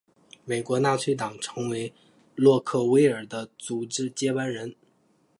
[0.45, 1.93] 美国纳粹党成为
[2.33, 4.73] 洛克威尔的组织接班人。